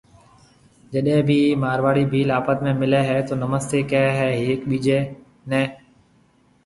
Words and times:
جڏيَ 0.91 1.17
ڀِي 1.27 1.39
مارواڙِي 1.61 2.03
ڀيل 2.11 2.29
آپت 2.39 2.57
۾ 2.65 2.71
ملي 2.81 3.01
هيَ 3.09 3.17
تو 3.27 3.33
نمستيَ 3.43 3.79
ڪهيَ 3.91 4.09
هيَ 4.19 4.29
هيَڪ 4.45 4.59
ٻِيجيَ۔ 4.69 4.99